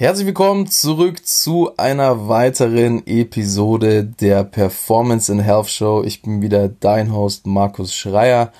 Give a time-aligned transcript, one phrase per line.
[0.00, 6.04] Herzlich willkommen zurück zu einer weiteren Episode der Performance in Health Show.
[6.06, 8.52] Ich bin wieder dein Host Markus Schreier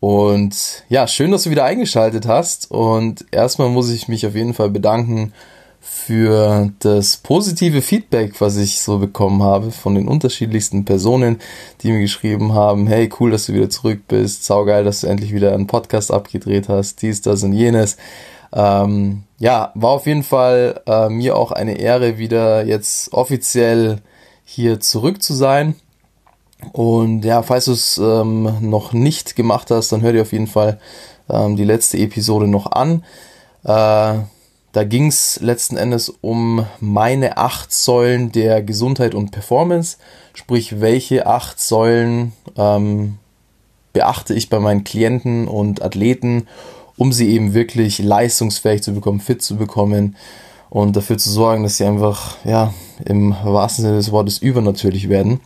[0.00, 4.54] und ja, schön, dass du wieder eingeschaltet hast und erstmal muss ich mich auf jeden
[4.54, 5.34] Fall bedanken
[5.78, 11.38] für das positive Feedback, was ich so bekommen habe von den unterschiedlichsten Personen,
[11.82, 15.34] die mir geschrieben haben, hey, cool, dass du wieder zurück bist, saugeil, dass du endlich
[15.34, 17.98] wieder einen Podcast abgedreht hast, dies, das und jenes.
[18.52, 24.00] Ähm, ja, war auf jeden Fall äh, mir auch eine Ehre, wieder jetzt offiziell
[24.44, 25.74] hier zurück zu sein.
[26.72, 30.48] Und ja, falls du es ähm, noch nicht gemacht hast, dann hör dir auf jeden
[30.48, 30.80] Fall
[31.28, 33.04] ähm, die letzte Episode noch an.
[33.64, 34.18] Äh,
[34.72, 39.98] da ging es letzten Endes um meine acht Säulen der Gesundheit und Performance.
[40.34, 43.18] Sprich, welche acht Säulen ähm,
[43.92, 46.46] beachte ich bei meinen Klienten und Athleten
[46.98, 50.16] um sie eben wirklich leistungsfähig zu bekommen, fit zu bekommen
[50.68, 52.74] und dafür zu sorgen, dass sie einfach, ja,
[53.04, 55.40] im wahrsten Sinne des Wortes übernatürlich werden.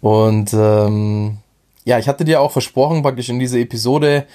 [0.00, 1.38] Und ähm,
[1.84, 4.26] ja, ich hatte dir auch versprochen, praktisch in dieser Episode,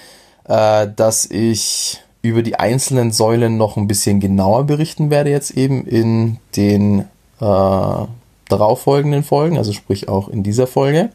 [0.46, 5.86] äh, dass ich über die einzelnen Säulen noch ein bisschen genauer berichten werde, jetzt eben
[5.86, 7.00] in den
[7.40, 8.06] äh,
[8.48, 11.10] darauffolgenden Folgen, also sprich auch in dieser Folge.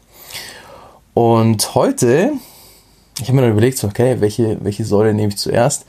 [1.14, 2.32] Und heute
[3.20, 5.86] ich habe mir dann überlegt, okay, welche, welche Säule nehme ich zuerst?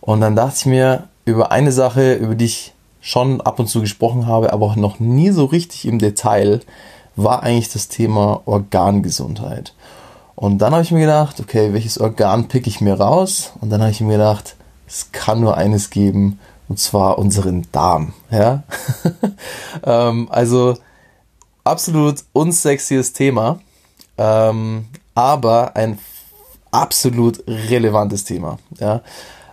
[0.00, 3.80] Und dann dachte ich mir über eine Sache, über die ich schon ab und zu
[3.80, 6.60] gesprochen habe, aber auch noch nie so richtig im Detail,
[7.16, 9.74] war eigentlich das Thema Organgesundheit.
[10.36, 13.52] Und dann habe ich mir gedacht, okay, welches Organ pick ich mir raus?
[13.60, 18.14] Und dann habe ich mir gedacht, es kann nur eines geben, und zwar unseren Darm.
[18.30, 18.62] Ja?
[19.84, 20.76] ähm, also
[21.64, 23.60] absolut unsexies Thema,
[24.16, 25.98] ähm, aber ein
[26.70, 28.58] absolut relevantes Thema.
[28.78, 29.02] Ja?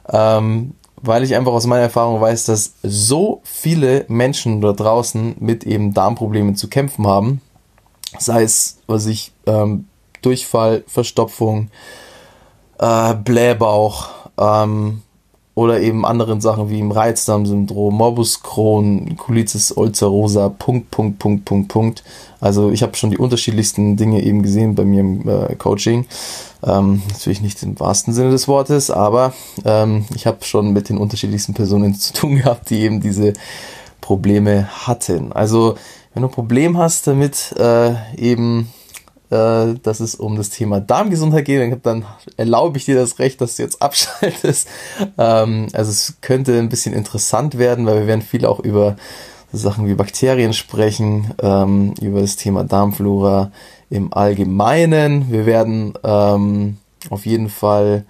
[0.09, 5.63] Ähm, weil ich einfach aus meiner Erfahrung weiß, dass so viele Menschen da draußen mit
[5.63, 7.41] eben Darmproblemen zu kämpfen haben.
[8.17, 9.87] Sei es, was ich, ähm,
[10.21, 11.69] Durchfall, Verstopfung,
[12.79, 15.01] äh, Blähbauch, ähm,
[15.57, 21.67] oder eben anderen Sachen wie im Reizdarmsyndrom, Morbus Crohn, Colitis ulcerosa, Punkt, Punkt, Punkt, Punkt,
[21.69, 22.03] Punkt.
[22.39, 26.05] Also ich habe schon die unterschiedlichsten Dinge eben gesehen bei mir im äh, Coaching.
[26.63, 29.33] Ähm, natürlich nicht im wahrsten Sinne des Wortes, aber
[29.65, 33.33] ähm, ich habe schon mit den unterschiedlichsten Personen zu tun gehabt, die eben diese
[34.01, 35.31] Probleme hatten.
[35.31, 35.75] Also
[36.13, 38.69] wenn du ein Problem hast damit, äh, eben
[39.29, 41.85] äh, dass es um das Thema Darmgesundheit geht.
[41.85, 42.05] Dann
[42.37, 44.69] erlaube ich dir das Recht, dass du jetzt abschaltest.
[45.17, 48.95] Ähm, also es könnte ein bisschen interessant werden, weil wir werden viel auch über
[49.53, 53.51] Sachen wie Bakterien sprechen, ähm, über das Thema Darmflora
[53.89, 55.31] im Allgemeinen.
[55.31, 56.77] Wir werden ähm,
[57.09, 58.05] auf jeden Fall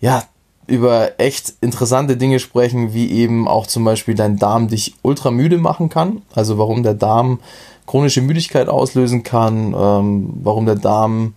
[0.00, 0.22] ja
[0.66, 5.58] über echt interessante Dinge sprechen, wie eben auch zum Beispiel dein Darm dich ultra müde
[5.58, 6.22] machen kann.
[6.32, 7.40] Also warum der Darm
[7.86, 11.34] chronische Müdigkeit auslösen kann, ähm, warum der Darm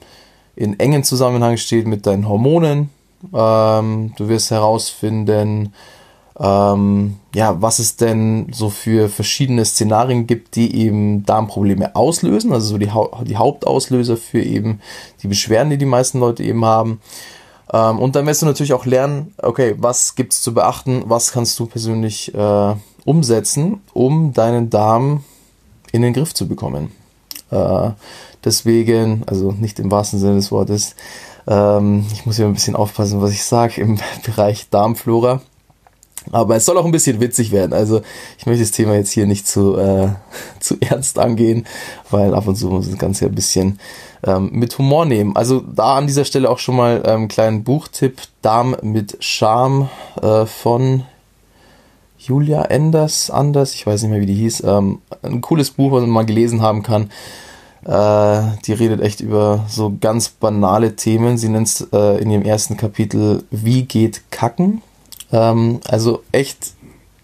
[0.55, 2.89] in engen Zusammenhang steht mit deinen Hormonen.
[3.33, 5.73] Ähm, du wirst herausfinden,
[6.39, 12.67] ähm, ja, was es denn so für verschiedene Szenarien gibt, die eben Darmprobleme auslösen, also
[12.67, 14.81] so die, ha die Hauptauslöser für eben
[15.21, 17.01] die Beschwerden, die die meisten Leute eben haben.
[17.71, 21.31] Ähm, und dann wirst du natürlich auch lernen, okay, was gibt es zu beachten, was
[21.31, 25.23] kannst du persönlich äh, umsetzen, um deinen Darm
[25.91, 26.91] in den Griff zu bekommen.
[27.51, 27.91] Äh,
[28.43, 30.95] deswegen, also nicht im wahrsten Sinne des Wortes,
[31.47, 35.41] ähm, ich muss ja ein bisschen aufpassen, was ich sage im Bereich Darmflora.
[36.31, 37.73] Aber es soll auch ein bisschen witzig werden.
[37.73, 38.01] Also
[38.37, 40.09] ich möchte das Thema jetzt hier nicht zu, äh,
[40.59, 41.65] zu ernst angehen,
[42.09, 43.79] weil ab und zu muss das Ganze ein bisschen
[44.25, 45.35] ähm, mit Humor nehmen.
[45.35, 48.21] Also da an dieser Stelle auch schon mal einen ähm, kleinen Buchtipp.
[48.41, 49.89] Darm mit Charme
[50.21, 51.03] äh, von
[52.17, 54.63] Julia Enders, Anders, ich weiß nicht mehr, wie die hieß.
[54.65, 57.09] Ähm, ein cooles Buch, was man mal gelesen haben kann.
[57.85, 61.37] Äh, die redet echt über so ganz banale Themen.
[61.37, 64.81] Sie nennt es äh, in ihrem ersten Kapitel Wie geht Kacken?
[65.33, 66.73] Ähm, also echt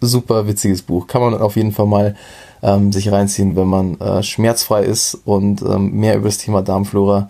[0.00, 1.06] super witziges Buch.
[1.06, 2.16] Kann man auf jeden Fall mal
[2.62, 7.28] ähm, sich reinziehen, wenn man äh, schmerzfrei ist und ähm, mehr über das Thema Darmflora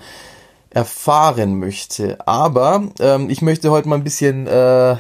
[0.71, 2.27] erfahren möchte.
[2.27, 4.97] Aber ähm, ich möchte heute mal ein bisschen äh,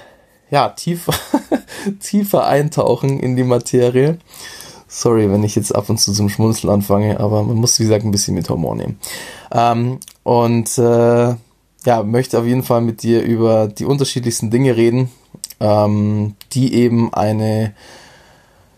[0.51, 1.15] ja, tiefer,
[2.01, 4.19] tiefer eintauchen in die Materie.
[4.89, 8.05] Sorry, wenn ich jetzt ab und zu zum Schmunzeln anfange, aber man muss, wie gesagt,
[8.05, 8.99] ein bisschen mit Humor nehmen.
[9.53, 11.35] Ähm, und äh,
[11.87, 15.09] ja, möchte auf jeden Fall mit dir über die unterschiedlichsten Dinge reden,
[15.61, 17.75] ähm, die eben eine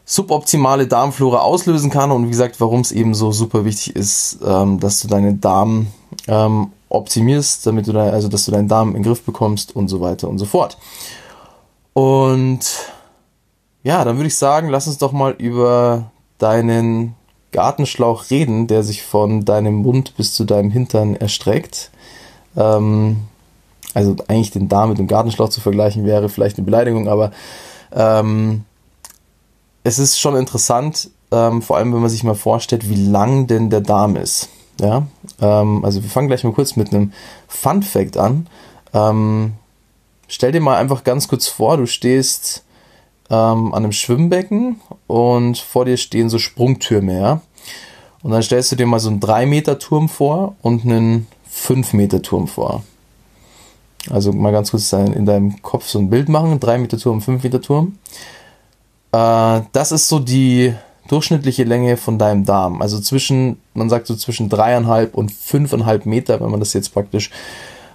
[0.04, 4.78] suboptimale Darmflora auslösen kann und wie gesagt, warum es eben so super wichtig ist, ähm,
[4.78, 5.86] dass du deinen Darm
[6.28, 9.88] ähm, optimierst, damit du da, also dass du deinen Darm in den Griff bekommst und
[9.88, 10.76] so weiter und so fort.
[11.94, 12.60] Und
[13.82, 17.14] ja, dann würde ich sagen, lass uns doch mal über deinen
[17.52, 21.90] Gartenschlauch reden, der sich von deinem Mund bis zu deinem Hintern erstreckt.
[22.56, 23.18] Ähm,
[23.94, 27.32] also eigentlich den Darm mit dem Gartenschlauch zu vergleichen wäre vielleicht eine Beleidigung, aber
[27.92, 28.64] ähm,
[29.84, 33.70] es ist schon interessant, ähm, vor allem wenn man sich mal vorstellt, wie lang denn
[33.70, 34.48] der Darm ist.
[34.80, 35.06] Ja,
[35.40, 37.12] ähm, also wir fangen gleich mal kurz mit einem
[37.48, 38.46] Fun Fact an.
[38.94, 39.52] Ähm,
[40.28, 42.64] stell dir mal einfach ganz kurz vor, du stehst
[43.30, 47.40] ähm, an einem Schwimmbecken und vor dir stehen so Sprungtürme, ja.
[48.22, 51.92] Und dann stellst du dir mal so einen 3 Meter Turm vor und einen 5
[51.92, 52.84] Meter Turm vor.
[54.10, 57.42] Also mal ganz kurz in deinem Kopf so ein Bild machen, 3 Meter Turm, 5
[57.42, 57.98] Meter Turm.
[59.12, 60.74] Äh, das ist so die
[61.08, 62.80] durchschnittliche Länge von deinem Darm.
[62.80, 67.30] Also zwischen, man sagt so zwischen dreieinhalb und fünfeinhalb Meter, wenn man das jetzt praktisch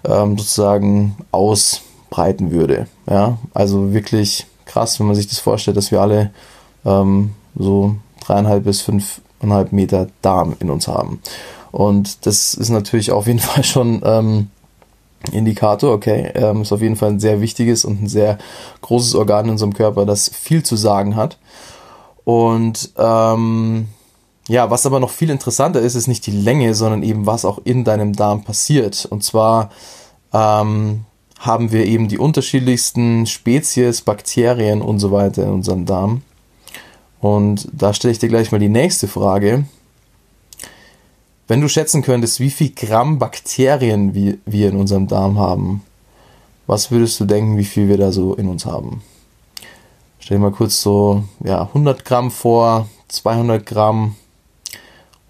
[0.06, 2.88] ähm, sozusagen ausbreiten würde.
[3.10, 6.32] Ja, also wirklich krass, wenn man sich das vorstellt, dass wir alle
[6.86, 11.22] ähm, so dreieinhalb bis fünfeinhalb Meter Darm in uns haben.
[11.72, 14.50] Und das ist natürlich auf jeden Fall schon ähm,
[15.32, 18.38] Indikator, okay, ähm, ist auf jeden Fall ein sehr wichtiges und ein sehr
[18.82, 21.38] großes Organ in unserem Körper, das viel zu sagen hat.
[22.24, 23.88] Und ähm,
[24.48, 27.60] ja, was aber noch viel interessanter ist, ist nicht die Länge, sondern eben was auch
[27.64, 29.06] in deinem Darm passiert.
[29.10, 29.72] Und zwar
[30.34, 31.06] ähm,
[31.40, 36.22] haben wir eben die unterschiedlichsten Spezies, Bakterien und so weiter in unserem Darm.
[37.20, 39.66] Und da stelle ich dir gleich mal die nächste Frage.
[41.48, 45.82] Wenn du schätzen könntest, wie viel Gramm Bakterien wir, wir in unserem Darm haben,
[46.66, 49.02] was würdest du denken, wie viel wir da so in uns haben?
[50.20, 54.16] Stell dir mal kurz so ja, 100 Gramm vor, 200 Gramm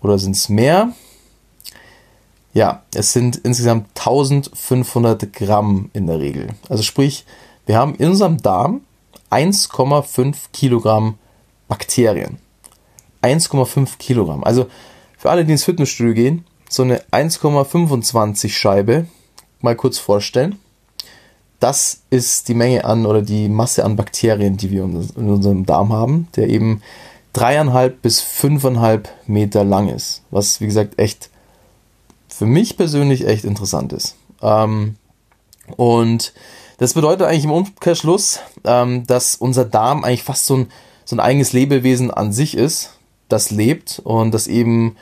[0.01, 0.93] oder sind es mehr?
[2.53, 6.47] Ja, es sind insgesamt 1500 Gramm in der Regel.
[6.67, 7.25] Also sprich,
[7.67, 8.81] wir haben in unserem Darm
[9.29, 11.19] 1,5 Kilogramm
[11.67, 12.39] Bakterien.
[13.21, 14.43] 1,5 Kilogramm.
[14.43, 14.65] Also
[15.17, 19.07] für alle, die ins Fitnessstudio gehen, so eine 1,25 Scheibe
[19.61, 20.59] mal kurz vorstellen.
[21.59, 25.91] Das ist die Menge an oder die Masse an Bakterien, die wir in unserem Darm
[25.91, 26.83] haben, der eben
[27.33, 30.21] dreieinhalb bis fünfeinhalb Meter lang ist.
[30.29, 31.29] Was, wie gesagt, echt
[32.27, 34.15] für mich persönlich echt interessant ist.
[34.43, 34.95] Ähm,
[35.75, 36.33] und
[36.77, 40.67] das bedeutet eigentlich im Umkehrschluss, ähm, dass unser Darm eigentlich fast so ein,
[41.05, 42.96] so ein eigenes Lebewesen an sich ist
[43.29, 44.95] das lebt und das eben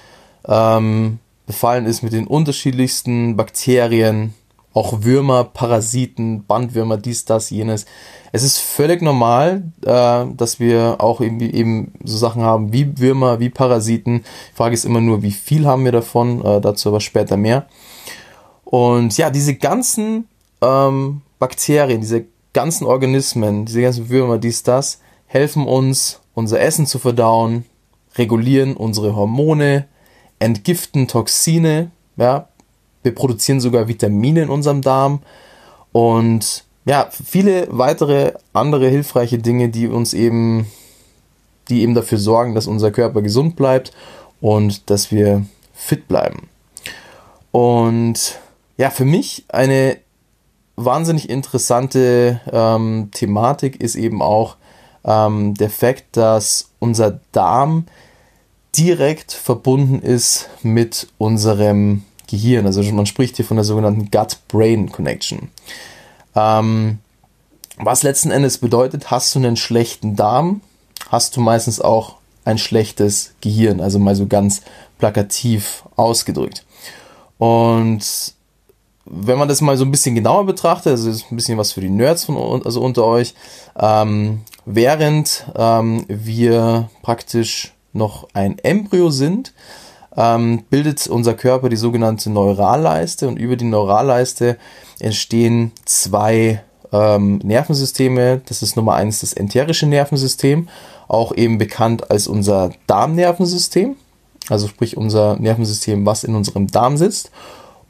[0.48, 4.34] ähm, befallen ist mit den unterschiedlichsten Bakterien,
[4.74, 7.86] auch Würmer, Parasiten, Bandwürmer, dies, das, jenes.
[8.34, 13.40] Es ist völlig normal, äh, dass wir auch eben, eben so Sachen haben wie Würmer,
[13.40, 14.24] wie Parasiten.
[14.52, 17.68] Die Frage ist immer nur, wie viel haben wir davon, äh, dazu aber später mehr.
[18.66, 20.28] Und ja, diese ganzen
[20.62, 27.00] ähm, Bakterien, diese ganzen Organismen, diese ganzen Würmer, dies, das, helfen uns, unser Essen zu
[27.00, 27.64] verdauen,
[28.18, 29.86] regulieren unsere Hormone,
[30.40, 32.48] entgiften Toxine, ja,
[33.04, 35.22] wir produzieren sogar Vitamine in unserem Darm
[35.92, 40.68] und ja, viele weitere andere hilfreiche Dinge, die uns eben,
[41.70, 43.92] die eben dafür sorgen, dass unser Körper gesund bleibt
[44.40, 46.48] und dass wir fit bleiben.
[47.52, 48.40] Und
[48.78, 49.98] ja, für mich eine
[50.76, 54.58] wahnsinnig interessante ähm, Thematik ist eben auch
[55.06, 57.86] ähm, der Fakt, dass unser Darm
[58.78, 62.66] direkt verbunden ist mit unserem Gehirn.
[62.66, 65.50] Also man spricht hier von der sogenannten Gut-Brain-Connection.
[66.36, 67.00] Ähm,
[67.78, 70.62] was letzten Endes bedeutet, hast du einen schlechten Darm,
[71.10, 72.16] hast du meistens auch
[72.46, 74.62] ein schlechtes Gehirn, also mal so ganz
[74.98, 76.64] plakativ ausgedrückt.
[77.38, 78.34] Und
[79.06, 81.82] wenn man das mal so ein bisschen genauer betrachtet, also ist ein bisschen was für
[81.82, 83.36] die Nerds von also unter euch,
[83.78, 89.54] ähm, während ähm, wir praktisch noch ein Embryo sind,
[90.16, 94.58] ähm, bildet unser Körper die sogenannte Neuralleiste und über die Neuralleiste
[95.00, 96.62] entstehen zwei
[96.92, 98.42] ähm, Nervensysteme.
[98.46, 100.70] Das ist Nummer eins das enterische Nervensystem,
[101.08, 103.96] auch eben bekannt als unser Darmnervensystem,
[104.50, 107.32] also sprich unser Nervensystem, was in unserem Darm sitzt,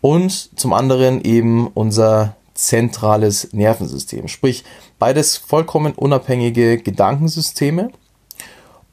[0.02, 4.64] und zum anderen eben unser zentrales Nervensystem, sprich
[4.98, 7.92] beides vollkommen unabhängige Gedankensysteme.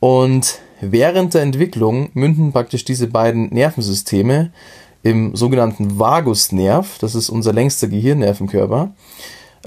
[0.03, 4.51] Und Während der Entwicklung münden praktisch diese beiden Nervensysteme
[5.05, 8.91] im sogenannten Vagusnerv, das ist unser längster Gehirnnerv im Körper.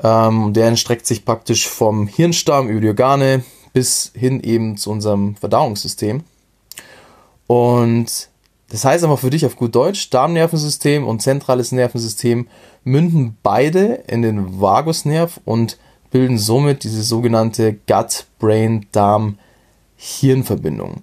[0.04, 5.38] Ähm, der entstreckt sich praktisch vom Hirnstamm über die Organe bis hin eben zu unserem
[5.38, 6.26] Verdauungssystem.
[7.48, 8.28] Und
[8.68, 12.50] das heißt aber für dich auf gut Deutsch, Darmnervensystem und zentrales Nervensystem
[12.84, 15.78] münden beide in den Vagusnerv und
[16.12, 17.78] bilden somit diese sogenannte
[19.98, 21.02] Gut-Brain-Darm-Hirn-Verbindung.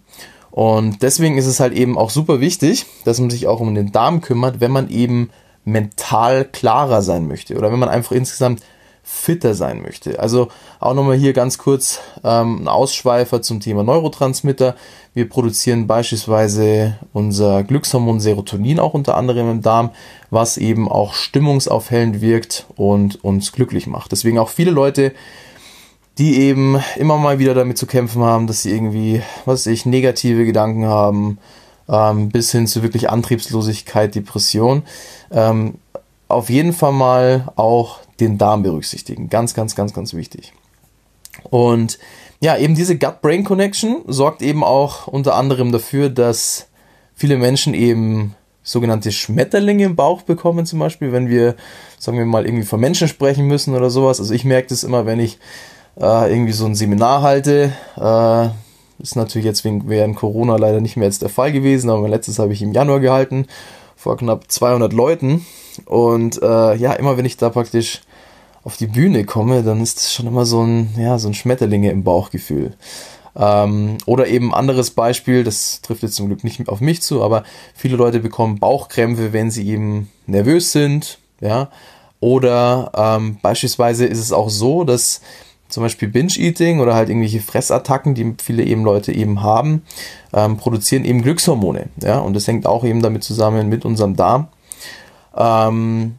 [0.50, 3.92] Und deswegen ist es halt eben auch super wichtig, dass man sich auch um den
[3.92, 5.30] Darm kümmert, wenn man eben
[5.64, 8.60] mental klarer sein möchte oder wenn man einfach insgesamt
[9.04, 10.20] fitter sein möchte.
[10.20, 14.76] Also auch nochmal hier ganz kurz ähm, ein Ausschweifer zum Thema Neurotransmitter.
[15.14, 19.90] Wir produzieren beispielsweise unser Glückshormon Serotonin auch unter anderem im Darm,
[20.30, 24.12] was eben auch stimmungsaufhellend wirkt und uns glücklich macht.
[24.12, 25.12] Deswegen auch viele Leute,
[26.18, 29.86] die eben immer mal wieder damit zu kämpfen haben, dass sie irgendwie, was weiß ich,
[29.86, 31.38] negative Gedanken haben,
[31.88, 34.82] ähm, bis hin zu wirklich Antriebslosigkeit, Depression.
[35.30, 35.74] Ähm,
[36.28, 39.28] auf jeden Fall mal auch den Darm berücksichtigen.
[39.28, 40.52] Ganz, ganz, ganz, ganz wichtig.
[41.50, 41.98] Und
[42.40, 46.68] ja, eben diese Gut-Brain-Connection sorgt eben auch unter anderem dafür, dass
[47.14, 51.56] viele Menschen eben sogenannte Schmetterlinge im Bauch bekommen, zum Beispiel, wenn wir,
[51.98, 54.20] sagen wir mal, irgendwie von Menschen sprechen müssen oder sowas.
[54.20, 55.38] Also ich merke das immer, wenn ich
[56.00, 57.72] äh, irgendwie so ein Seminar halte.
[57.96, 58.48] Äh,
[59.02, 62.10] ist natürlich jetzt wegen, während Corona leider nicht mehr jetzt der Fall gewesen, aber mein
[62.10, 63.46] letztes habe ich im Januar gehalten,
[63.96, 65.44] vor knapp 200 Leuten.
[65.86, 68.02] Und äh, ja, immer wenn ich da praktisch
[68.64, 71.90] auf die Bühne komme, dann ist es schon immer so ein, ja, so ein Schmetterlinge
[71.90, 72.74] im Bauchgefühl.
[73.34, 77.44] Ähm, oder eben anderes Beispiel, das trifft jetzt zum Glück nicht auf mich zu, aber
[77.74, 81.70] viele Leute bekommen Bauchkrämpfe, wenn sie eben nervös sind, ja.
[82.20, 85.22] Oder ähm, beispielsweise ist es auch so, dass
[85.72, 89.82] zum Beispiel Binge-Eating oder halt irgendwelche Fressattacken, die viele eben Leute eben haben,
[90.32, 92.18] ähm, produzieren eben Glückshormone, ja.
[92.18, 94.48] Und das hängt auch eben damit zusammen mit unserem Darm.
[95.36, 96.16] Ähm,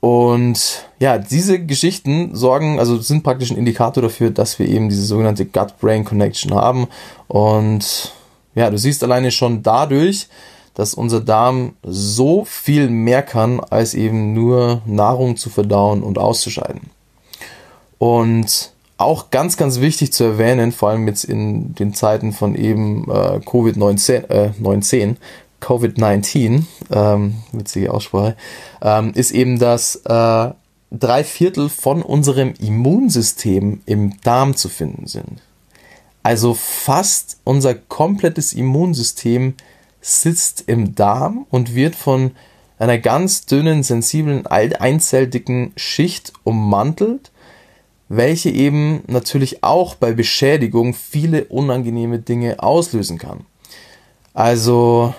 [0.00, 5.04] und ja, diese Geschichten sorgen, also sind praktisch ein Indikator dafür, dass wir eben diese
[5.04, 6.88] sogenannte Gut-Brain-Connection haben.
[7.28, 8.12] Und
[8.54, 10.28] ja, du siehst alleine schon dadurch,
[10.74, 16.90] dass unser Darm so viel mehr kann, als eben nur Nahrung zu verdauen und auszuscheiden.
[18.02, 23.04] Und auch ganz, ganz wichtig zu erwähnen, vor allem jetzt in den Zeiten von eben
[23.04, 25.18] äh, Covid-19, äh, 19,
[25.60, 28.34] Covid-19, ähm, witzige Aussprache,
[28.82, 30.50] ähm, ist eben, dass äh,
[30.90, 35.40] drei Viertel von unserem Immunsystem im Darm zu finden sind.
[36.24, 39.54] Also fast unser komplettes Immunsystem
[40.00, 42.32] sitzt im Darm und wird von
[42.80, 47.30] einer ganz dünnen, sensiblen, einzelldicken Schicht ummantelt,
[48.14, 53.46] welche eben natürlich auch bei Beschädigung viele unangenehme Dinge auslösen kann.
[54.34, 55.14] Also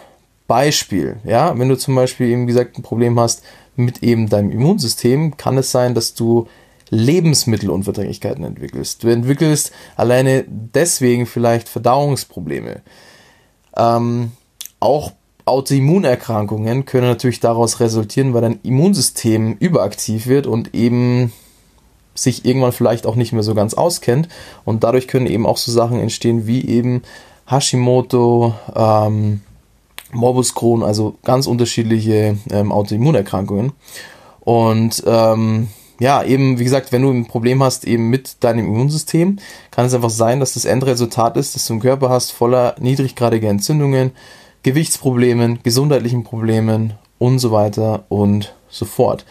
[0.47, 3.41] Beispiel, ja, wenn du zum Beispiel eben gesagt ein Problem hast
[3.75, 6.47] mit eben deinem Immunsystem, kann es sein, dass du
[6.91, 9.03] Lebensmittelunverträglichkeiten entwickelst.
[9.03, 12.83] Du entwickelst alleine deswegen vielleicht Verdauungsprobleme.
[13.75, 14.33] Ähm,
[14.79, 15.13] auch
[15.45, 21.33] Autoimmunerkrankungen können natürlich daraus resultieren, weil dein Immunsystem überaktiv wird und eben
[22.15, 24.27] sich irgendwann vielleicht auch nicht mehr so ganz auskennt.
[24.65, 27.01] Und dadurch können eben auch so Sachen entstehen wie eben
[27.47, 29.41] Hashimoto, ähm,
[30.11, 33.73] Morbus Crohn, also ganz unterschiedliche ähm, Autoimmunerkrankungen.
[34.41, 39.37] Und ähm, ja, eben, wie gesagt, wenn du ein Problem hast eben mit deinem Immunsystem,
[39.71, 43.49] kann es einfach sein, dass das Endresultat ist, dass du einen Körper hast voller niedriggradiger
[43.49, 44.11] Entzündungen,
[44.63, 49.25] Gewichtsproblemen, gesundheitlichen Problemen und so weiter und so fort.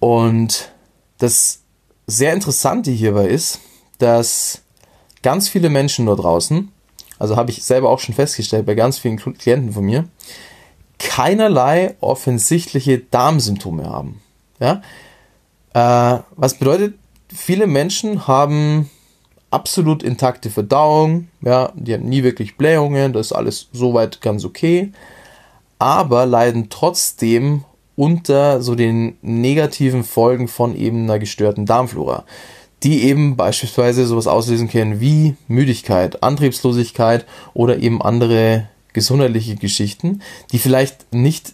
[0.00, 0.72] Und
[1.18, 1.61] das
[2.06, 3.60] sehr Interessante hierbei ist,
[3.98, 4.62] dass
[5.22, 6.72] ganz viele Menschen dort draußen
[7.22, 10.08] also habe ich selber auch schon festgestellt bei ganz vielen Klienten von mir,
[10.98, 14.20] keinerlei offensichtliche Darmsymptome haben.
[14.58, 14.82] Ja?
[15.72, 16.94] Äh, was bedeutet,
[17.32, 18.90] viele Menschen haben
[19.52, 24.90] absolut intakte Verdauung, ja, die haben nie wirklich Blähungen, das ist alles soweit ganz okay,
[25.78, 27.64] aber leiden trotzdem
[28.02, 32.24] unter so den negativen Folgen von eben einer gestörten Darmflora
[32.82, 40.58] die eben beispielsweise sowas auslösen können wie Müdigkeit, Antriebslosigkeit oder eben andere gesundheitliche Geschichten, die
[40.58, 41.52] vielleicht nicht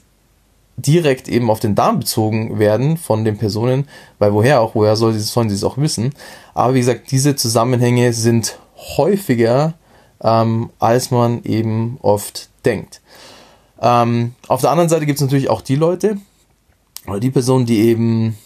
[0.78, 3.86] direkt eben auf den Darm bezogen werden von den Personen,
[4.18, 6.14] weil woher auch, woher soll, sollen sie es auch wissen.
[6.54, 8.58] Aber wie gesagt, diese Zusammenhänge sind
[8.96, 9.74] häufiger,
[10.22, 13.02] ähm, als man eben oft denkt.
[13.82, 16.16] Ähm, auf der anderen Seite gibt es natürlich auch die Leute
[17.10, 18.36] oder die Personen, die eben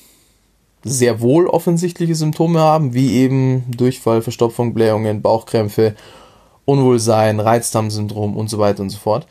[0.84, 5.94] sehr wohl offensichtliche Symptome haben, wie eben Durchfall, Verstopfung, Blähungen, Bauchkrämpfe,
[6.64, 9.26] Unwohlsein, Reizdarmsyndrom und so weiter und so fort.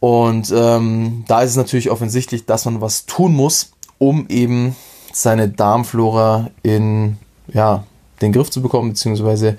[0.00, 4.74] Und ähm, da ist es natürlich offensichtlich, dass man was tun muss, um eben
[5.12, 7.18] seine Darmflora in
[7.52, 7.84] ja,
[8.20, 9.56] den Griff zu bekommen, beziehungsweise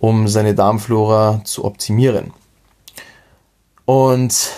[0.00, 2.32] um seine Darmflora zu optimieren.
[3.84, 4.50] Und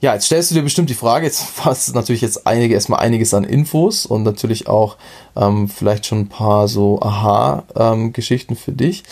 [0.00, 3.34] ja, jetzt stellst du dir bestimmt die Frage, jetzt fasst natürlich jetzt einige, erstmal einiges
[3.34, 4.96] an Infos und natürlich auch
[5.36, 9.04] ähm, vielleicht schon ein paar so Aha-Geschichten ähm, für dich.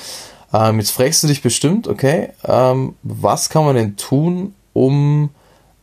[0.52, 5.30] Ähm, jetzt fragst du dich bestimmt, okay, ähm, was kann man denn tun, um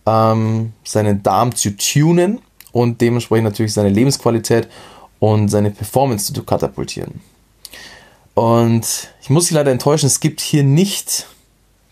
[0.08, 2.40] ähm, seinen Darm zu tunen
[2.72, 4.68] und dementsprechend natürlich seine Lebensqualität
[5.20, 7.22] und seine Performance zu katapultieren.
[8.34, 11.28] Und ich muss dich leider enttäuschen, es gibt hier nicht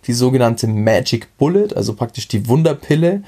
[0.07, 3.23] die sogenannte Magic Bullet, also praktisch die Wunderpille,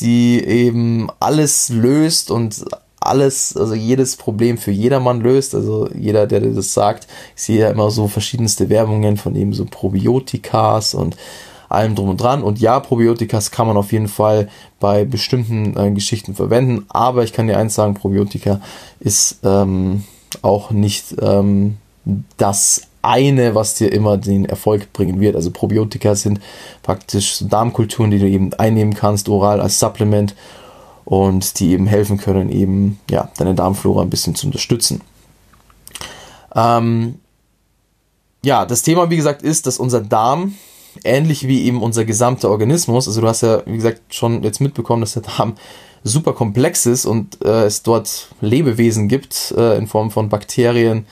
[0.00, 2.64] die eben alles löst und
[3.00, 5.54] alles, also jedes Problem für jedermann löst.
[5.54, 9.64] Also jeder, der das sagt, ich sehe ja immer so verschiedenste Werbungen von eben so
[9.64, 11.16] Probiotikas und
[11.68, 12.42] allem drum und dran.
[12.42, 16.84] Und ja, Probiotikas kann man auf jeden Fall bei bestimmten äh, Geschichten verwenden.
[16.88, 18.60] Aber ich kann dir eins sagen, Probiotika
[19.00, 20.04] ist ähm,
[20.42, 21.78] auch nicht ähm,
[22.36, 25.36] das eine, was dir immer den Erfolg bringen wird.
[25.36, 26.40] Also Probiotika sind
[26.82, 30.34] praktisch so Darmkulturen, die du eben einnehmen kannst, oral als Supplement
[31.04, 35.00] und die eben helfen können, eben ja, deine Darmflora ein bisschen zu unterstützen.
[36.54, 37.18] Ähm,
[38.44, 40.54] ja, das Thema, wie gesagt, ist, dass unser Darm,
[41.04, 45.00] ähnlich wie eben unser gesamter Organismus, also du hast ja, wie gesagt, schon jetzt mitbekommen,
[45.00, 45.54] dass der Darm
[46.04, 51.06] super komplex ist und äh, es dort Lebewesen gibt äh, in Form von Bakterien,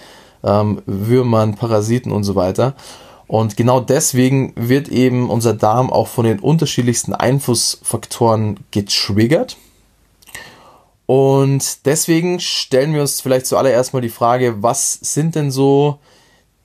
[0.45, 2.75] ähm, Würmern, Parasiten und so weiter.
[3.27, 9.57] Und genau deswegen wird eben unser Darm auch von den unterschiedlichsten Einflussfaktoren getriggert.
[11.07, 15.99] Und deswegen stellen wir uns vielleicht zuallererst mal die Frage, was sind denn so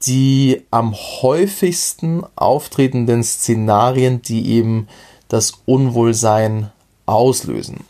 [0.05, 4.87] die am häufigsten auftretenden Szenarien, die eben
[5.27, 6.71] das Unwohlsein
[7.05, 7.85] auslösen?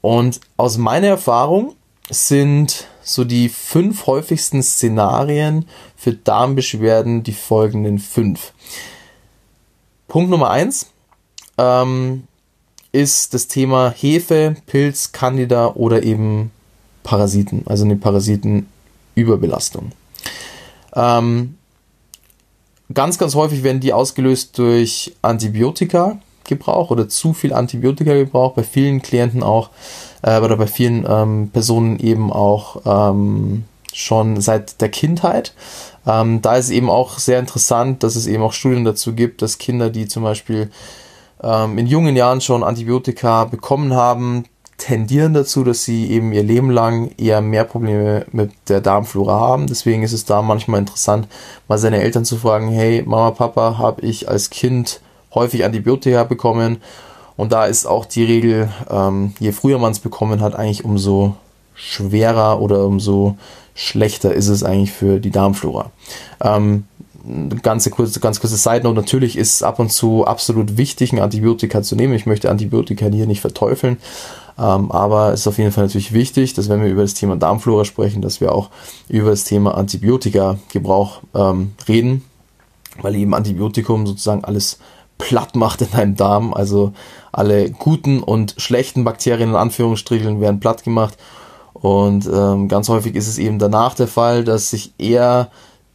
[0.00, 1.74] Und aus meiner Erfahrung
[2.08, 8.52] sind so die fünf häufigsten Szenarien für Darmbeschwerden die folgenden fünf.
[10.08, 10.90] Punkt Nummer eins
[11.56, 12.24] ähm,
[12.90, 16.50] ist das Thema Hefe, Pilz, Candida oder eben
[17.04, 19.92] Parasiten, also eine Parasitenüberbelastung.
[20.94, 21.56] Ähm,
[22.92, 29.44] ganz, ganz häufig werden die ausgelöst durch Antibiotika-Gebrauch oder zu viel Antibiotika-Gebrauch, bei vielen Klienten
[29.44, 29.70] auch
[30.22, 35.54] äh, oder bei vielen ähm, Personen eben auch ähm, schon seit der Kindheit.
[36.06, 39.58] Ähm, da ist eben auch sehr interessant, dass es eben auch Studien dazu gibt, dass
[39.58, 40.70] Kinder, die zum Beispiel
[41.42, 44.44] ähm, in jungen Jahren schon Antibiotika bekommen haben,
[44.78, 49.66] tendieren dazu, dass sie eben ihr Leben lang eher mehr Probleme mit der Darmflora haben.
[49.66, 51.28] Deswegen ist es da manchmal interessant,
[51.66, 55.00] mal seine Eltern zu fragen, hey Mama, Papa, habe ich als Kind
[55.34, 56.82] häufig Antibiotika bekommen
[57.36, 61.36] und da ist auch die Regel, ähm, je früher man es bekommen hat, eigentlich umso
[61.74, 63.36] schwerer oder umso
[63.74, 65.90] schlechter ist es eigentlich für die Darmflora.
[66.40, 66.84] Ähm,
[67.62, 71.18] ganze kurze, ganz kurze Side Note, natürlich ist es ab und zu absolut wichtig, ein
[71.18, 72.14] Antibiotika zu nehmen.
[72.14, 73.98] Ich möchte Antibiotika hier nicht verteufeln.
[74.58, 77.36] Ähm, aber es ist auf jeden Fall natürlich wichtig, dass wenn wir über das Thema
[77.36, 78.70] Darmflora sprechen, dass wir auch
[79.08, 82.24] über das Thema Antibiotika-Gebrauch ähm, reden,
[83.02, 84.78] weil eben Antibiotikum sozusagen alles
[85.18, 86.54] platt macht in deinem Darm.
[86.54, 86.92] Also
[87.32, 91.16] alle guten und schlechten Bakterien in Anführungsstrichen werden platt gemacht.
[91.72, 95.50] Und ähm, ganz häufig ist es eben danach der Fall, dass sich eher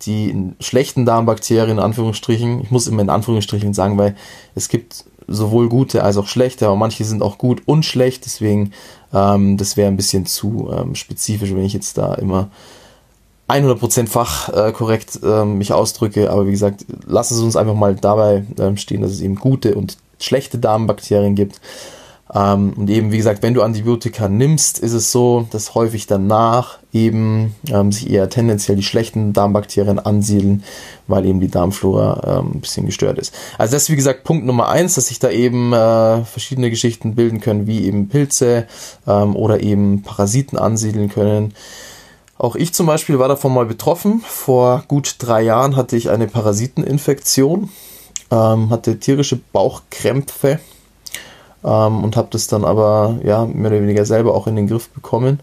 [0.05, 4.15] die schlechten Darmbakterien in Anführungsstrichen, ich muss immer in Anführungsstrichen sagen, weil
[4.55, 8.71] es gibt sowohl gute als auch schlechte, aber manche sind auch gut und schlecht, deswegen
[9.13, 12.49] ähm, das wäre ein bisschen zu ähm, spezifisch, wenn ich jetzt da immer
[13.51, 18.43] 100% fachkorrekt äh, ähm, mich ausdrücke, aber wie gesagt, lassen Sie uns einfach mal dabei
[18.59, 21.59] ähm, stehen, dass es eben gute und schlechte Darmbakterien gibt.
[22.33, 26.79] Ähm, und eben, wie gesagt, wenn du Antibiotika nimmst, ist es so, dass häufig danach
[26.93, 30.63] eben ähm, sich eher tendenziell die schlechten Darmbakterien ansiedeln,
[31.07, 33.33] weil eben die Darmflora ähm, ein bisschen gestört ist.
[33.57, 37.15] Also das ist wie gesagt Punkt Nummer eins, dass sich da eben äh, verschiedene Geschichten
[37.15, 38.65] bilden können, wie eben Pilze
[39.07, 41.53] ähm, oder eben Parasiten ansiedeln können.
[42.41, 44.23] Auch ich zum Beispiel war davon mal betroffen.
[44.25, 47.69] Vor gut drei Jahren hatte ich eine Parasiteninfektion,
[48.31, 50.59] ähm, hatte tierische Bauchkrämpfe
[51.63, 54.89] ähm, und habe das dann aber ja mehr oder weniger selber auch in den Griff
[54.89, 55.41] bekommen.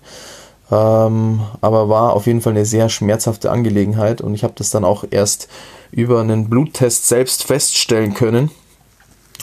[0.72, 4.84] Ähm, aber war auf jeden Fall eine sehr schmerzhafte Angelegenheit und ich habe das dann
[4.84, 5.46] auch erst
[5.92, 8.50] über einen Bluttest selbst feststellen können,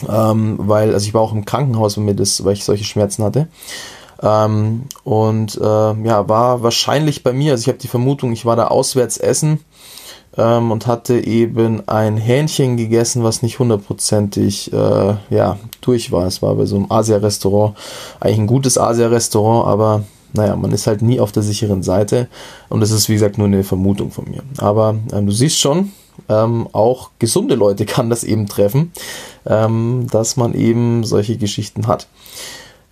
[0.06, 3.48] ähm, weil also ich war auch im Krankenhaus, weil, das, weil ich solche Schmerzen hatte.
[4.22, 8.56] Ähm, und äh, ja, war wahrscheinlich bei mir, also ich habe die Vermutung, ich war
[8.56, 9.60] da auswärts essen
[10.36, 16.26] ähm, und hatte eben ein Hähnchen gegessen, was nicht hundertprozentig äh, ja, durch war.
[16.26, 17.76] Es war bei so einem Asia-Restaurant,
[18.20, 22.28] eigentlich ein gutes Asia-Restaurant, aber naja, man ist halt nie auf der sicheren Seite
[22.68, 24.42] und das ist wie gesagt nur eine Vermutung von mir.
[24.58, 25.92] Aber ähm, du siehst schon,
[26.28, 28.92] ähm, auch gesunde Leute kann das eben treffen,
[29.46, 32.08] ähm, dass man eben solche Geschichten hat.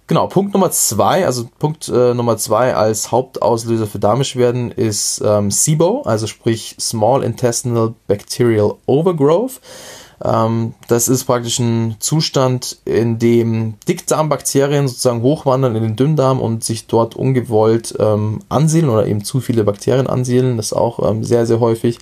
[0.06, 5.50] Genau, Punkt Nummer zwei, also Punkt äh, Nummer zwei als Hauptauslöser für Darmbeschwerden ist ähm,
[5.50, 9.60] SIBO, also sprich Small Intestinal Bacterial Overgrowth.
[10.22, 16.64] Ähm, das ist praktisch ein Zustand, in dem Dickdarmbakterien sozusagen hochwandern in den Dünndarm und
[16.64, 20.58] sich dort ungewollt ähm, ansiedeln oder eben zu viele Bakterien ansiedeln.
[20.58, 21.98] Das ist auch ähm, sehr, sehr häufig.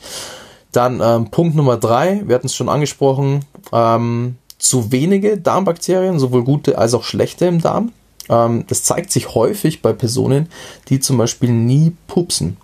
[0.73, 6.45] Dann ähm, Punkt Nummer drei, wir hatten es schon angesprochen, ähm, zu wenige Darmbakterien, sowohl
[6.45, 7.93] gute als auch schlechte im Darm.
[8.29, 10.49] Ähm, das zeigt sich häufig bei Personen,
[10.89, 12.57] die zum Beispiel nie pupsen.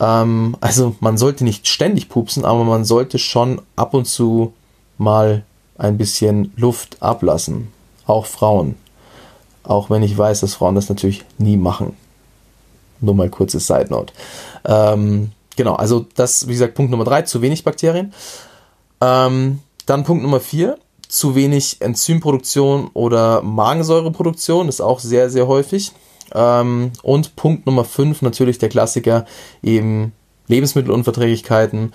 [0.00, 4.52] Ähm, also man sollte nicht ständig pupsen, aber man sollte schon ab und zu
[4.98, 5.44] mal
[5.78, 7.68] ein bisschen Luft ablassen.
[8.06, 8.74] Auch Frauen.
[9.62, 11.96] Auch wenn ich weiß, dass Frauen das natürlich nie machen.
[13.00, 14.12] Nur mal kurzes Side Note.
[14.64, 18.12] Ähm, genau, also das, wie gesagt, Punkt Nummer drei, zu wenig Bakterien.
[19.00, 20.76] Ähm, dann Punkt Nummer vier,
[21.10, 25.92] zu wenig Enzymproduktion oder Magensäureproduktion, ist auch sehr, sehr häufig.
[26.32, 29.26] Ähm, und Punkt Nummer 5, natürlich der Klassiker,
[29.62, 30.12] eben
[30.46, 31.92] Lebensmittelunverträglichkeiten.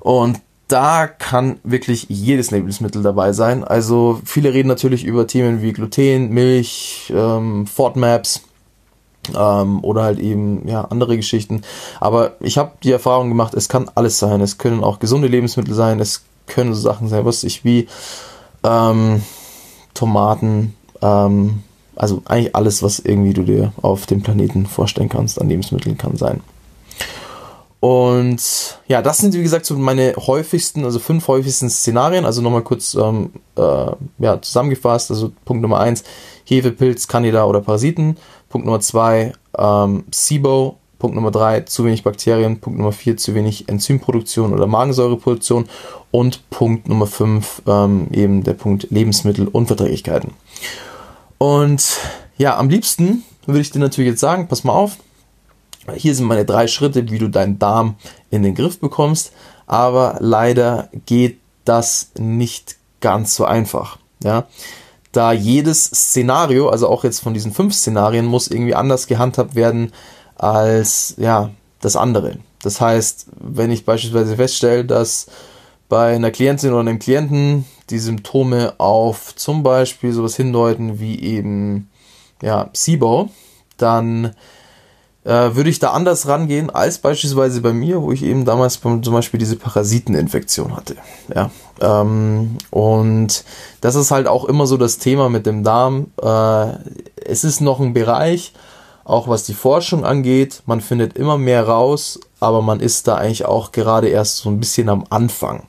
[0.00, 3.64] Und da kann wirklich jedes Lebensmittel dabei sein.
[3.64, 8.42] Also viele reden natürlich über Themen wie Gluten, Milch, ähm, FODMAPs
[9.36, 11.62] ähm, oder halt eben ja andere Geschichten.
[11.98, 14.40] Aber ich habe die Erfahrung gemacht, es kann alles sein.
[14.40, 15.98] Es können auch gesunde Lebensmittel sein.
[15.98, 17.88] Es können so Sachen sein, was ich wie
[18.62, 19.22] ähm,
[19.94, 21.62] Tomaten, ähm,
[21.96, 26.16] also eigentlich alles, was irgendwie du dir auf dem Planeten vorstellen kannst an Lebensmitteln kann
[26.16, 26.40] sein.
[27.80, 32.26] Und ja, das sind wie gesagt so meine häufigsten, also fünf häufigsten Szenarien.
[32.26, 33.86] Also nochmal kurz ähm, äh,
[34.18, 35.10] ja, zusammengefasst.
[35.10, 36.04] Also Punkt Nummer eins,
[36.44, 38.18] Hefepilz, Candida oder Parasiten.
[38.50, 40.76] Punkt Nummer zwei, ähm, SIBO.
[41.00, 42.60] Punkt Nummer drei, zu wenig Bakterien.
[42.60, 45.64] Punkt Nummer vier, zu wenig Enzymproduktion oder Magensäureproduktion.
[46.12, 50.32] Und Punkt Nummer 5, ähm, eben der Punkt Lebensmittelunverträglichkeiten.
[51.38, 51.98] Und
[52.36, 54.98] ja, am liebsten würde ich dir natürlich jetzt sagen, pass mal auf,
[55.96, 57.96] hier sind meine drei Schritte, wie du deinen Darm
[58.30, 59.32] in den Griff bekommst.
[59.66, 63.98] Aber leider geht das nicht ganz so einfach.
[64.22, 64.46] Ja,
[65.12, 69.92] da jedes Szenario, also auch jetzt von diesen fünf Szenarien, muss irgendwie anders gehandhabt werden
[70.40, 71.50] als ja
[71.80, 72.38] das andere.
[72.62, 75.26] Das heißt, wenn ich beispielsweise feststelle, dass
[75.88, 81.90] bei einer Klientin oder einem Klienten die Symptome auf zum Beispiel sowas hindeuten wie eben
[82.42, 83.28] ja, SIBO,
[83.76, 84.36] dann
[85.24, 89.00] äh, würde ich da anders rangehen als beispielsweise bei mir, wo ich eben damals zum
[89.02, 90.96] Beispiel diese Parasiteninfektion hatte.
[91.34, 91.50] Ja,
[91.80, 93.44] ähm, und
[93.80, 96.06] das ist halt auch immer so das Thema mit dem Darm.
[96.22, 96.72] Äh,
[97.24, 98.52] es ist noch ein Bereich,
[99.04, 100.62] auch was die Forschung angeht.
[100.66, 104.60] Man findet immer mehr raus, aber man ist da eigentlich auch gerade erst so ein
[104.60, 105.64] bisschen am Anfang.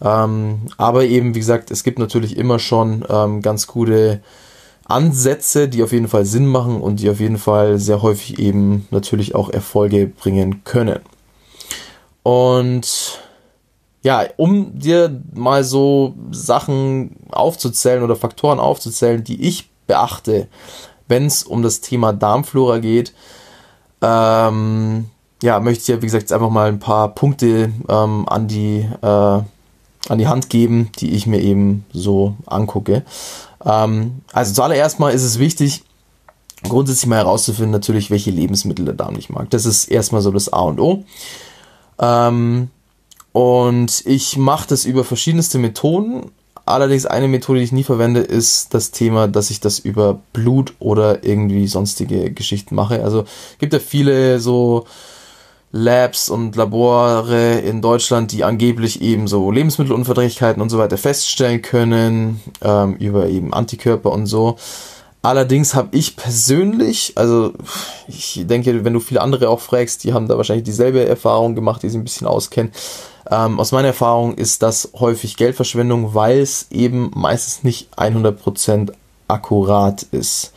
[0.00, 4.20] Ähm, aber eben, wie gesagt, es gibt natürlich immer schon ähm, ganz gute
[4.84, 8.88] Ansätze, die auf jeden Fall Sinn machen und die auf jeden Fall sehr häufig eben
[8.90, 11.00] natürlich auch Erfolge bringen können.
[12.22, 13.18] Und
[14.02, 20.48] ja, um dir mal so Sachen aufzuzählen oder Faktoren aufzuzählen, die ich beachte,
[21.08, 23.12] wenn es um das Thema Darmflora geht,
[24.00, 25.06] ähm,
[25.42, 28.88] ja, möchte ich ja, wie gesagt, jetzt einfach mal ein paar Punkte ähm, an die
[29.02, 29.42] äh,
[30.08, 33.04] an die Hand geben, die ich mir eben so angucke.
[33.64, 35.82] Ähm, also zuallererst mal ist es wichtig,
[36.62, 39.50] grundsätzlich mal herauszufinden, natürlich, welche Lebensmittel der Darm nicht mag.
[39.50, 41.04] Das ist erstmal so das A und O.
[41.98, 42.70] Ähm,
[43.32, 46.30] und ich mache das über verschiedenste Methoden.
[46.68, 50.74] Allerdings eine Methode, die ich nie verwende, ist das Thema, dass ich das über Blut
[50.78, 53.02] oder irgendwie sonstige Geschichten mache.
[53.02, 53.24] Also
[53.58, 54.86] gibt ja viele so
[55.72, 62.40] Labs und Labore in Deutschland, die angeblich eben so Lebensmittelunverträglichkeiten und so weiter feststellen können,
[62.62, 64.56] ähm, über eben Antikörper und so.
[65.22, 67.52] Allerdings habe ich persönlich, also
[68.06, 71.82] ich denke, wenn du viele andere auch fragst, die haben da wahrscheinlich dieselbe Erfahrung gemacht,
[71.82, 72.72] die sich ein bisschen auskennen.
[73.30, 78.92] Ähm, aus meiner Erfahrung ist das häufig Geldverschwendung, weil es eben meistens nicht 100%
[79.26, 80.52] akkurat ist.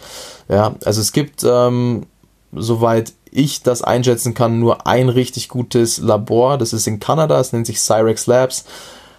[0.47, 2.05] Ja, also es gibt, ähm,
[2.53, 6.57] soweit ich das einschätzen kann, nur ein richtig gutes Labor.
[6.57, 8.65] Das ist in Kanada, es nennt sich Cyrex Labs.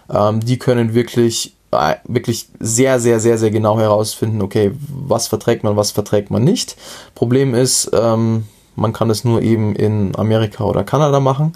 [0.09, 1.55] Ähm, die können wirklich,
[2.05, 6.75] wirklich sehr, sehr, sehr, sehr genau herausfinden, okay, was verträgt man, was verträgt man nicht.
[7.15, 11.53] Problem ist, ähm, man kann es nur eben in Amerika oder Kanada machen.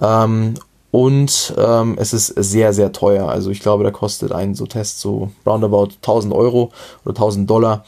[0.00, 0.54] Ähm,
[0.90, 3.28] und ähm, es ist sehr, sehr teuer.
[3.28, 6.72] Also ich glaube, da kostet ein so Test so roundabout 1000 Euro
[7.04, 7.84] oder 1000 Dollar.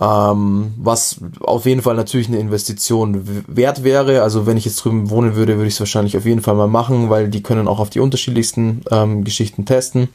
[0.00, 4.22] Ähm, was auf jeden Fall natürlich eine Investition wert wäre.
[4.22, 6.68] Also wenn ich jetzt drüben wohnen würde, würde ich es wahrscheinlich auf jeden Fall mal
[6.68, 10.08] machen, weil die können auch auf die unterschiedlichsten ähm, Geschichten testen.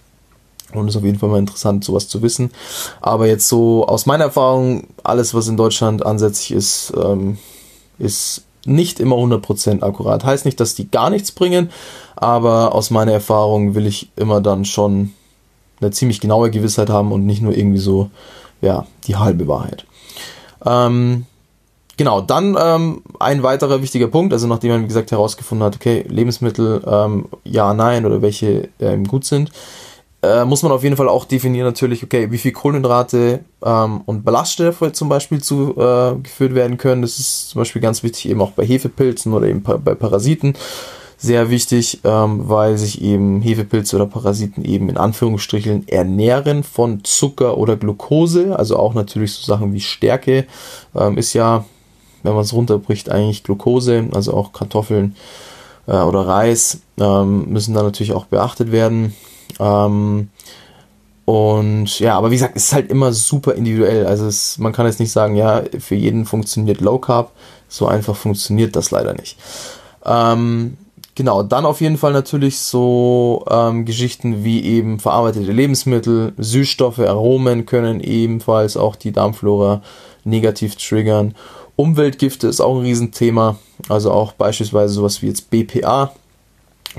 [0.74, 2.52] Und es ist auf jeden Fall mal interessant, sowas zu wissen.
[3.02, 7.38] Aber jetzt so aus meiner Erfahrung, alles, was in Deutschland ansätzlich ist, ähm,
[8.00, 10.24] ist nicht immer 100% akkurat.
[10.24, 11.70] Heißt nicht, dass die gar nichts bringen,
[12.16, 15.14] aber aus meiner Erfahrung will ich immer dann schon
[15.80, 18.10] eine ziemlich genaue Gewissheit haben und nicht nur irgendwie so
[18.62, 19.86] ja, die halbe Wahrheit.
[20.66, 21.26] Ähm,
[21.98, 26.06] genau, dann ähm, ein weiterer wichtiger Punkt, also nachdem man, wie gesagt, herausgefunden hat, okay,
[26.08, 29.52] Lebensmittel, ähm, ja, nein oder welche ähm, gut sind,
[30.26, 34.24] äh, muss man auf jeden Fall auch definieren natürlich, okay, wie viel Kohlenhydrate ähm, und
[34.26, 37.02] Ballaststoffe zum Beispiel zugeführt äh, werden können.
[37.02, 40.56] Das ist zum Beispiel ganz wichtig eben auch bei Hefepilzen oder eben bei Parasiten
[41.18, 47.58] sehr wichtig, ähm, weil sich eben Hefepilze oder Parasiten eben in Anführungsstrichen ernähren von Zucker
[47.58, 50.46] oder Glucose, also auch natürlich so Sachen wie Stärke
[50.96, 51.66] ähm, ist ja,
[52.24, 55.16] wenn man es runterbricht, eigentlich Glucose, also auch Kartoffeln
[55.88, 59.16] äh, oder Reis ähm, müssen da natürlich auch beachtet werden.
[59.60, 60.30] Ähm,
[61.26, 64.06] und ja, aber wie gesagt, es ist halt immer super individuell.
[64.06, 67.32] Also es, man kann jetzt nicht sagen, ja, für jeden funktioniert Low Carb.
[67.68, 69.38] So einfach funktioniert das leider nicht.
[70.06, 70.78] Ähm,
[71.16, 77.66] Genau, dann auf jeden Fall natürlich so ähm, Geschichten wie eben verarbeitete Lebensmittel, Süßstoffe, Aromen
[77.66, 79.82] können ebenfalls auch die Darmflora
[80.26, 81.34] negativ triggern.
[81.78, 86.12] Umweltgifte ist auch ein Riesenthema, also auch beispielsweise sowas wie jetzt BPA,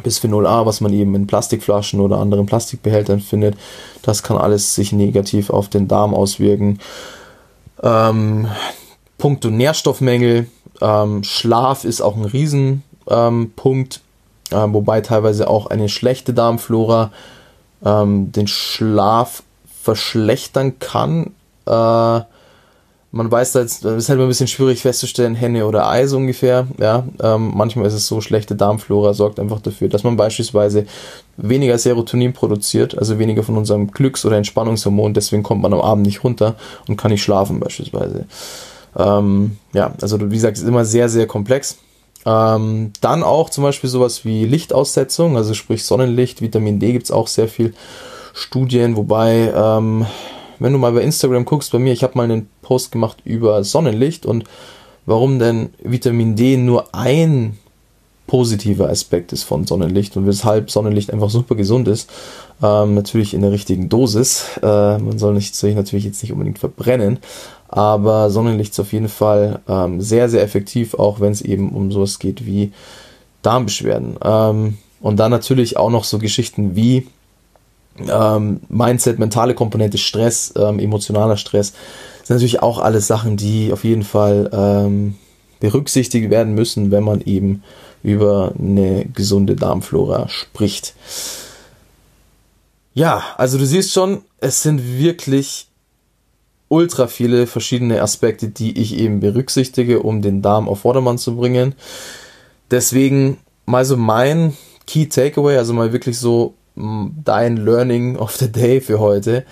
[0.03, 3.57] Bisphenol A, was man eben in Plastikflaschen oder anderen Plastikbehältern findet.
[4.03, 6.79] Das kann alles sich negativ auf den Darm auswirken.
[7.83, 8.49] Ähm,
[9.18, 10.46] Punkto Nährstoffmängel,
[10.81, 14.01] ähm, Schlaf ist auch ein Riesenpunkt.
[14.53, 17.11] Ähm, wobei teilweise auch eine schlechte Darmflora
[17.85, 19.42] ähm, den Schlaf
[19.83, 21.33] verschlechtern kann.
[21.66, 22.20] Äh,
[23.16, 26.66] man weiß, das ist halt ein bisschen schwierig festzustellen, Henne oder Ei so ungefähr.
[26.79, 30.87] Ja, ähm, manchmal ist es so, schlechte Darmflora sorgt einfach dafür, dass man beispielsweise
[31.37, 35.14] weniger Serotonin produziert, also weniger von unserem Glücks- oder Entspannungshormon.
[35.14, 36.57] Deswegen kommt man am Abend nicht runter
[36.88, 38.26] und kann nicht schlafen beispielsweise.
[38.96, 41.79] Ähm, ja, also wie gesagt, es ist immer sehr, sehr komplex.
[42.26, 47.11] Ähm, dann auch zum Beispiel sowas wie Lichtaussetzung, also sprich Sonnenlicht, Vitamin D gibt es
[47.11, 47.72] auch sehr viel
[48.35, 50.05] Studien, wobei, ähm,
[50.58, 53.62] wenn du mal bei Instagram guckst, bei mir, ich habe mal einen Post gemacht über
[53.64, 54.44] Sonnenlicht und
[55.04, 57.58] warum denn Vitamin D nur ein
[58.26, 62.10] positiver Aspekt ist von Sonnenlicht und weshalb Sonnenlicht einfach super gesund ist.
[62.62, 64.58] Ähm, natürlich in der richtigen Dosis.
[64.62, 67.18] Äh, man soll nicht, sich natürlich jetzt nicht unbedingt verbrennen,
[67.68, 71.92] aber Sonnenlicht ist auf jeden Fall ähm, sehr, sehr effektiv, auch wenn es eben um
[71.92, 72.72] sowas geht wie
[73.42, 74.16] Darmbeschwerden.
[74.22, 77.06] Ähm, und dann natürlich auch noch so Geschichten wie
[78.09, 81.72] ähm, Mindset, mentale Komponente, Stress, ähm, emotionaler Stress.
[82.22, 85.16] Sind natürlich auch alles Sachen, die auf jeden Fall ähm,
[85.61, 87.62] berücksichtigt werden müssen, wenn man eben
[88.02, 90.94] über eine gesunde Darmflora spricht.
[92.94, 95.68] Ja, also du siehst schon, es sind wirklich
[96.68, 101.74] ultra viele verschiedene Aspekte, die ich eben berücksichtige, um den Darm auf Vordermann zu bringen.
[102.70, 104.56] Deswegen mal so mein
[104.87, 109.44] Key Takeaway, also mal wirklich so dein Learning of the Day für heute.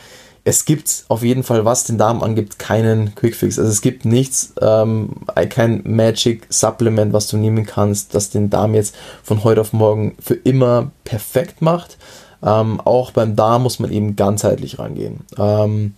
[0.46, 3.58] Es gibt auf jeden Fall, was den Darm angibt, keinen Quickfix.
[3.58, 5.10] Also es gibt nichts, ähm,
[5.48, 10.14] kein Magic Supplement, was du nehmen kannst, das den Darm jetzt von heute auf morgen
[10.20, 11.96] für immer perfekt macht.
[12.42, 15.20] Ähm, auch beim Darm muss man eben ganzheitlich rangehen.
[15.38, 15.94] Ähm,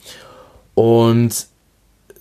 [0.74, 1.46] und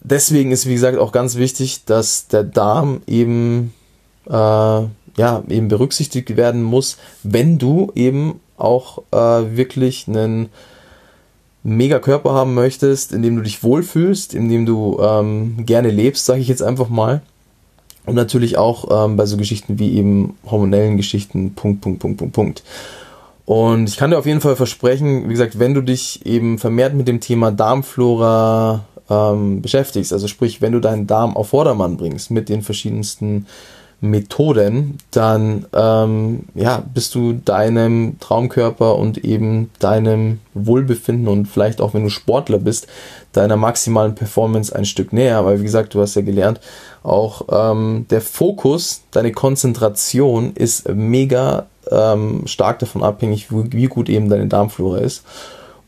[0.02, 3.72] deswegen ist, wie gesagt, auch ganz wichtig, dass der Darm eben,
[4.28, 10.50] äh, ja, eben berücksichtigt werden muss, wenn du eben auch äh, wirklich einen
[11.64, 16.26] mega Körper haben möchtest, in dem du dich wohlfühlst, in dem du ähm, gerne lebst,
[16.26, 17.22] sage ich jetzt einfach mal.
[18.06, 22.34] Und natürlich auch ähm, bei so Geschichten wie eben hormonellen Geschichten, Punkt, Punkt, Punkt, Punkt,
[22.34, 22.64] Punkt.
[23.46, 26.94] Und ich kann dir auf jeden Fall versprechen, wie gesagt, wenn du dich eben vermehrt
[26.94, 32.32] mit dem Thema Darmflora ähm, beschäftigst, also sprich, wenn du deinen Darm auf Vordermann bringst
[32.32, 33.46] mit den verschiedensten
[34.02, 41.94] Methoden, dann ähm, ja, bist du deinem Traumkörper und eben deinem Wohlbefinden und vielleicht auch
[41.94, 42.88] wenn du Sportler bist,
[43.32, 46.60] deiner maximalen Performance ein Stück näher, weil wie gesagt, du hast ja gelernt,
[47.04, 54.10] auch ähm, der Fokus, deine Konzentration ist mega ähm, stark davon abhängig, wie, wie, gut
[54.10, 55.24] eben deine Darmflora ist.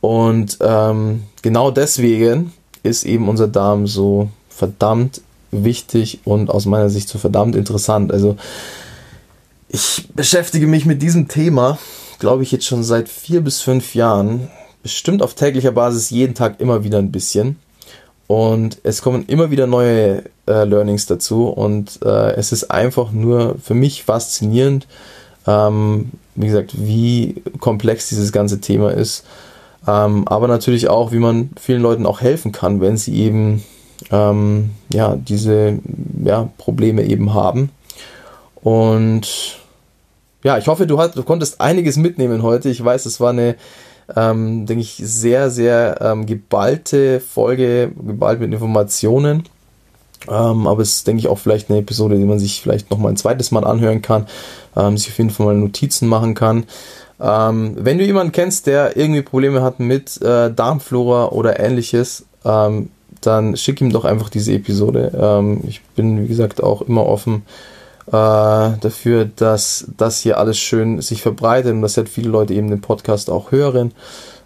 [0.01, 7.09] Und ähm, genau deswegen ist eben unser Darm so verdammt wichtig und aus meiner Sicht
[7.09, 8.11] so verdammt interessant.
[8.11, 8.35] Also
[9.69, 11.77] ich beschäftige mich mit diesem Thema,
[12.19, 14.49] glaube ich, jetzt schon seit vier bis fünf Jahren,
[14.83, 17.57] bestimmt auf täglicher Basis jeden Tag immer wieder ein bisschen.
[18.27, 23.55] und es kommen immer wieder neue äh, Learnings dazu und äh, es ist einfach nur
[23.63, 24.85] für mich faszinierend,
[25.47, 29.23] ähm, wie gesagt, wie komplex dieses ganze Thema ist,
[29.87, 33.63] ähm, aber natürlich auch, wie man vielen Leuten auch helfen kann, wenn sie eben
[34.11, 35.79] ähm, ja, diese
[36.23, 37.71] ja, Probleme eben haben.
[38.55, 39.57] Und
[40.43, 42.69] ja, ich hoffe, du, hast, du konntest einiges mitnehmen heute.
[42.69, 43.55] Ich weiß, es war eine
[44.15, 49.43] ähm, denke ich, sehr, sehr ähm, geballte Folge, geballt mit Informationen.
[50.29, 53.11] Ähm, aber es ist, denke ich, auch vielleicht eine Episode, die man sich vielleicht nochmal
[53.11, 54.27] ein zweites Mal anhören kann,
[54.75, 56.65] ähm, sich auf jeden Fall mal Notizen machen kann.
[57.19, 62.89] Ähm, wenn du jemanden kennst, der irgendwie Probleme hat mit äh, Darmflora oder ähnliches, ähm,
[63.21, 65.11] dann schick ihm doch einfach diese Episode.
[65.19, 67.43] Ähm, ich bin, wie gesagt, auch immer offen
[68.07, 72.69] äh, dafür, dass das hier alles schön sich verbreitet und dass halt viele Leute eben
[72.69, 73.91] den Podcast auch hören.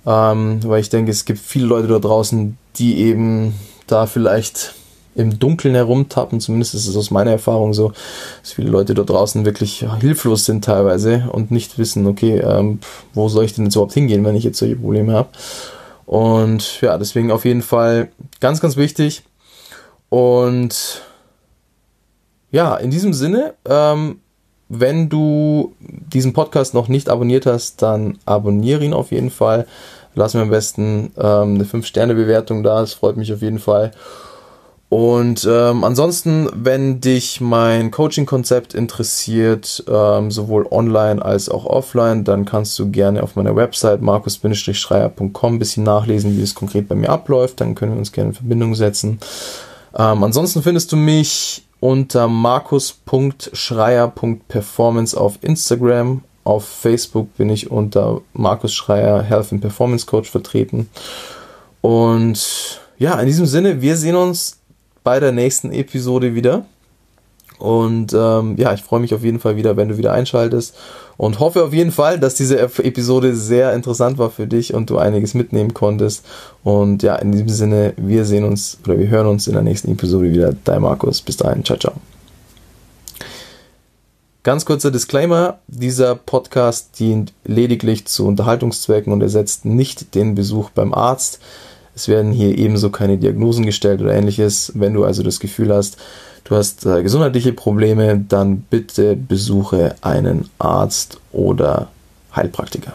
[0.05, 3.53] Ähm, weil ich denke, es gibt viele Leute da draußen, die eben
[3.85, 4.73] da vielleicht
[5.13, 7.91] im Dunkeln herumtappen, zumindest ist es aus meiner Erfahrung so,
[8.41, 12.79] dass viele Leute da draußen wirklich hilflos sind teilweise und nicht wissen, okay, ähm,
[13.13, 15.29] wo soll ich denn jetzt überhaupt hingehen, wenn ich jetzt solche Probleme habe.
[16.11, 18.09] Und ja, deswegen auf jeden Fall
[18.41, 19.23] ganz, ganz wichtig.
[20.09, 21.03] Und
[22.51, 24.19] ja, in diesem Sinne, ähm,
[24.67, 29.65] wenn du diesen Podcast noch nicht abonniert hast, dann abonniere ihn auf jeden Fall.
[30.13, 33.91] Lass mir am besten ähm, eine 5-Sterne-Bewertung da, das freut mich auf jeden Fall.
[34.91, 42.43] Und ähm, ansonsten, wenn dich mein Coaching-Konzept interessiert, ähm, sowohl online als auch offline, dann
[42.43, 47.07] kannst du gerne auf meiner Website markus-schreier.com ein bisschen nachlesen, wie es konkret bei mir
[47.07, 47.61] abläuft.
[47.61, 49.21] Dann können wir uns gerne in Verbindung setzen.
[49.97, 56.21] Ähm, ansonsten findest du mich unter markus.schreier.performance auf Instagram.
[56.43, 60.89] Auf Facebook bin ich unter Markus Schreier Health and Performance Coach vertreten.
[61.79, 64.57] Und ja, in diesem Sinne, wir sehen uns
[65.03, 66.65] bei der nächsten Episode wieder.
[67.59, 70.75] Und ähm, ja, ich freue mich auf jeden Fall wieder, wenn du wieder einschaltest
[71.17, 74.97] und hoffe auf jeden Fall, dass diese Episode sehr interessant war für dich und du
[74.97, 76.25] einiges mitnehmen konntest.
[76.63, 79.91] Und ja, in diesem Sinne, wir sehen uns oder wir hören uns in der nächsten
[79.91, 80.55] Episode wieder.
[80.63, 81.21] Dein Markus.
[81.21, 81.63] Bis dahin.
[81.63, 81.93] Ciao, ciao.
[84.41, 90.95] Ganz kurzer Disclaimer, dieser Podcast dient lediglich zu Unterhaltungszwecken und ersetzt nicht den Besuch beim
[90.95, 91.39] Arzt.
[92.01, 94.71] Es werden hier ebenso keine Diagnosen gestellt oder ähnliches.
[94.73, 95.97] Wenn du also das Gefühl hast,
[96.45, 101.89] du hast äh, gesundheitliche Probleme, dann bitte besuche einen Arzt oder
[102.35, 102.93] Heilpraktiker.